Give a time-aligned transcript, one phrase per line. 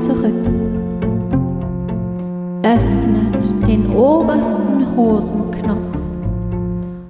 [0.00, 0.32] zurück.
[2.62, 5.98] Öffnet den obersten Hosenknopf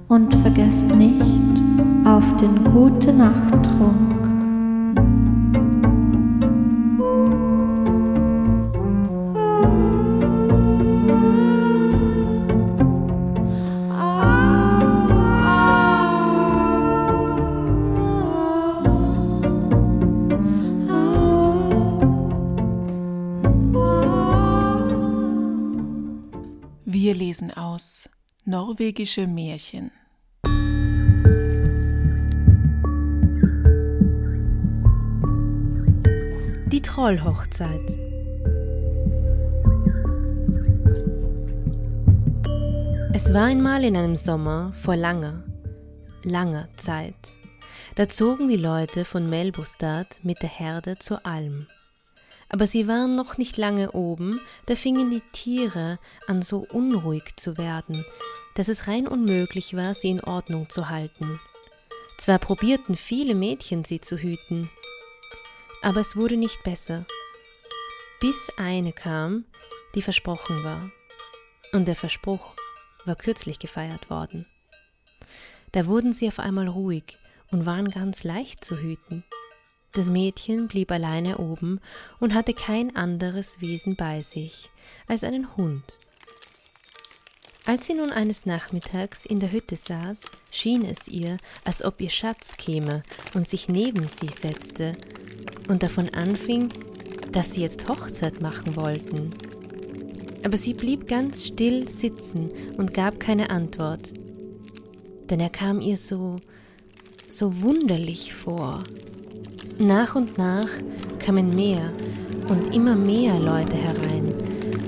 [0.09, 1.63] und vergesst nicht
[2.03, 3.13] auf den gute
[27.31, 28.09] Lesen aus
[28.43, 29.89] Norwegische Märchen.
[36.65, 37.89] Die Trollhochzeit.
[43.13, 45.45] Es war einmal in einem Sommer vor langer,
[46.23, 47.15] langer Zeit.
[47.95, 51.65] Da zogen die Leute von Melbostad mit der Herde zur Alm.
[52.53, 57.57] Aber sie waren noch nicht lange oben, da fingen die Tiere an so unruhig zu
[57.57, 58.03] werden,
[58.55, 61.39] dass es rein unmöglich war, sie in Ordnung zu halten.
[62.17, 64.69] Zwar probierten viele Mädchen sie zu hüten,
[65.81, 67.05] aber es wurde nicht besser,
[68.19, 69.45] bis eine kam,
[69.95, 70.91] die versprochen war.
[71.71, 72.53] Und der Verspruch
[73.05, 74.45] war kürzlich gefeiert worden.
[75.71, 77.17] Da wurden sie auf einmal ruhig
[77.49, 79.23] und waren ganz leicht zu hüten.
[79.93, 81.81] Das Mädchen blieb alleine oben
[82.19, 84.69] und hatte kein anderes Wesen bei sich
[85.07, 85.83] als einen Hund.
[87.65, 90.19] Als sie nun eines Nachmittags in der Hütte saß,
[90.49, 93.03] schien es ihr, als ob ihr Schatz käme
[93.35, 94.95] und sich neben sie setzte
[95.67, 96.69] und davon anfing,
[97.31, 99.31] dass sie jetzt Hochzeit machen wollten.
[100.43, 104.11] Aber sie blieb ganz still sitzen und gab keine Antwort,
[105.29, 106.37] denn er kam ihr so,
[107.29, 108.83] so wunderlich vor.
[109.81, 110.69] Nach und nach
[111.17, 111.91] kamen mehr
[112.49, 114.31] und immer mehr Leute herein,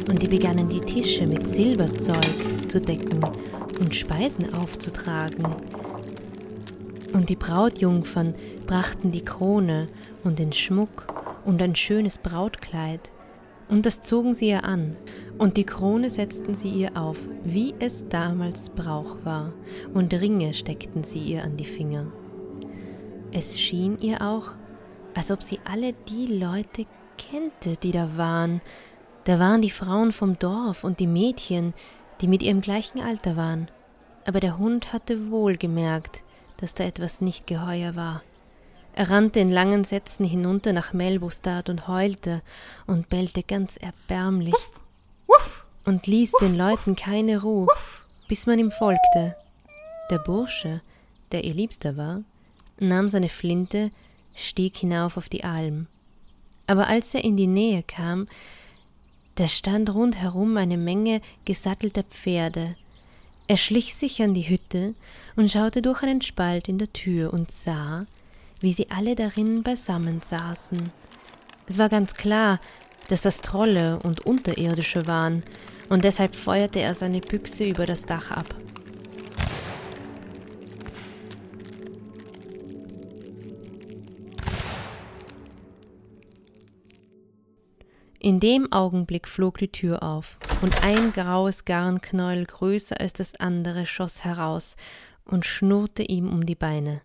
[0.08, 3.20] und die begannen die Tische mit Silberzeug zu decken
[3.80, 5.48] und Speisen aufzutragen.
[7.12, 8.36] Und die Brautjungfern
[8.68, 9.88] brachten die Krone
[10.24, 11.08] und den Schmuck
[11.44, 13.12] und ein schönes Brautkleid,
[13.70, 14.96] und das zogen sie ihr an,
[15.40, 19.54] und die Krone setzten sie ihr auf, wie es damals Brauch war,
[19.96, 22.06] und Ringe steckten sie ihr an die Finger.
[23.32, 24.52] Es schien ihr auch,
[25.16, 26.86] als ob sie alle die Leute
[27.18, 28.62] kennte, die da waren.
[29.26, 31.74] Da waren die Frauen vom Dorf und die Mädchen,
[32.22, 33.70] die mit ihrem gleichen Alter waren.
[34.26, 36.24] Aber der Hund hatte wohl gemerkt,
[36.58, 38.24] dass da etwas nicht geheuer war.
[38.96, 42.42] Er rannte in langen Sätzen hinunter nach Melbostad und heulte
[42.86, 44.72] und bellte ganz erbärmlich wuff,
[45.28, 47.68] wuff, und ließ wuff, den Leuten keine Ruhe,
[48.28, 49.36] bis man ihm folgte.
[50.12, 50.82] Der Bursche,
[51.32, 52.22] der ihr Liebster war,
[52.80, 53.90] nahm seine Flinte,
[54.34, 55.88] stieg hinauf auf die Alm.
[56.68, 58.28] Aber als er in die Nähe kam,
[59.36, 62.76] da stand rundherum eine Menge gesattelter Pferde.
[63.48, 64.94] Er schlich sich an die Hütte
[65.36, 68.06] und schaute durch einen Spalt in der Tür und sah,
[68.60, 70.92] wie sie alle darin beisammen saßen.
[71.68, 72.60] Es war ganz klar,
[73.10, 75.44] dass das Trolle und Unterirdische waren,
[75.90, 78.56] und deshalb feuerte er seine Büchse über das Dach ab.
[88.24, 93.86] In dem Augenblick flog die Tür auf, und ein graues Garnknäuel größer als das andere
[93.86, 94.78] schoss heraus
[95.26, 97.02] und schnurrte ihm um die Beine.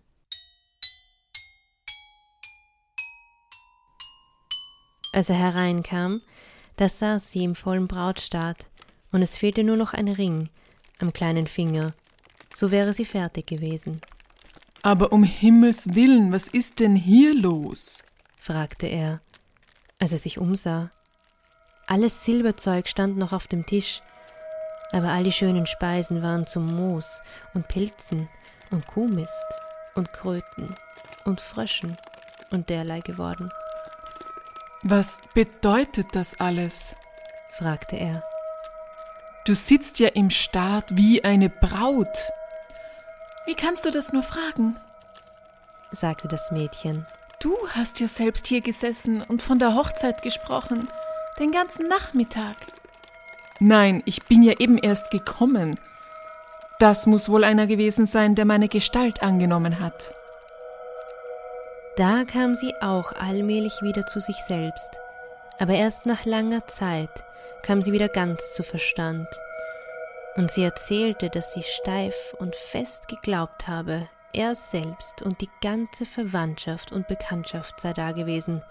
[5.11, 6.21] Als er hereinkam,
[6.77, 8.69] da saß sie im vollen Brautstaat,
[9.11, 10.47] und es fehlte nur noch ein Ring
[10.99, 11.93] am kleinen Finger,
[12.55, 13.99] so wäre sie fertig gewesen.
[14.83, 18.05] Aber um Himmels willen, was ist denn hier los?
[18.39, 19.19] fragte er,
[19.97, 20.91] als er sich umsah.
[21.89, 24.03] Alles Silberzeug stand noch auf dem Tisch,
[24.91, 27.19] aber all die schönen Speisen waren zu Moos
[27.55, 28.29] und Pilzen
[28.69, 29.45] und Kuhmist
[29.95, 30.75] und Kröten
[31.25, 31.97] und Fröschen
[32.51, 33.51] und derlei geworden.
[34.83, 36.95] Was bedeutet das alles?
[37.57, 38.23] fragte er.
[39.45, 42.31] Du sitzt ja im Staat wie eine Braut.
[43.47, 44.79] Wie kannst du das nur fragen?
[45.89, 47.07] sagte das Mädchen.
[47.39, 50.87] Du hast ja selbst hier gesessen und von der Hochzeit gesprochen,
[51.39, 52.55] den ganzen Nachmittag.
[53.59, 55.79] Nein, ich bin ja eben erst gekommen.
[56.79, 60.13] Das muss wohl einer gewesen sein, der meine Gestalt angenommen hat.
[61.97, 64.99] Da kam sie auch allmählich wieder zu sich selbst,
[65.57, 67.09] aber erst nach langer Zeit
[67.63, 69.27] kam sie wieder ganz zu Verstand,
[70.39, 76.05] und sie erzählte, dass sie steif und fest geglaubt habe, er selbst und die ganze
[76.05, 78.61] Verwandtschaft und Bekanntschaft sei da gewesen,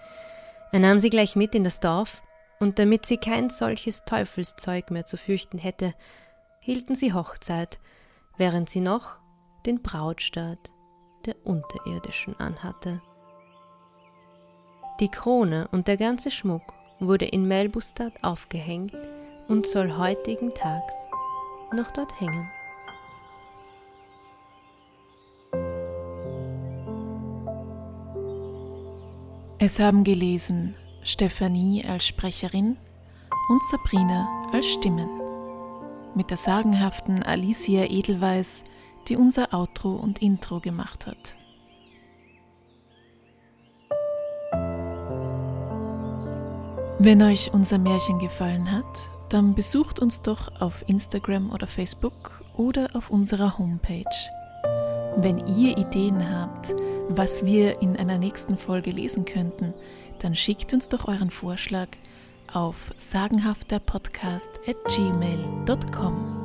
[0.73, 2.23] Er nahm sie gleich mit in das Dorf,
[2.61, 5.95] und damit sie kein solches Teufelszeug mehr zu fürchten hätte,
[6.61, 7.79] hielten sie Hochzeit,
[8.37, 9.19] während sie noch
[9.67, 10.71] den Brautstaat
[11.27, 13.01] der Unterirdischen anhatte.
[15.01, 18.97] Die Krone und der ganze Schmuck wurde in Melbustad aufgehängt
[19.47, 20.95] und soll heutigen Tags
[21.73, 22.49] noch dort hängen.
[29.61, 30.77] Es haben gelesen
[31.09, 32.77] Stephanie als Sprecherin
[33.49, 35.09] und Sabrina als Stimmen.
[36.15, 38.63] Mit der sagenhaften Alicia Edelweiss,
[39.09, 41.35] die unser Outro und Intro gemacht hat.
[46.99, 52.91] Wenn euch unser Märchen gefallen hat, dann besucht uns doch auf Instagram oder Facebook oder
[52.93, 54.05] auf unserer Homepage.
[55.21, 56.73] Wenn ihr Ideen habt,
[57.09, 59.75] was wir in einer nächsten Folge lesen könnten,
[60.21, 61.89] dann schickt uns doch euren Vorschlag
[62.53, 66.38] auf sagenhafterpodcast at gmail.com.